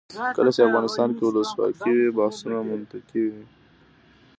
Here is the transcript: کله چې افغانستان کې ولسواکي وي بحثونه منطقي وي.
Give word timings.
کله 0.37 0.49
چې 0.55 0.61
افغانستان 0.67 1.09
کې 1.15 1.23
ولسواکي 1.25 1.91
وي 1.97 2.07
بحثونه 2.17 2.57
منطقي 2.69 3.23
وي. 3.31 3.43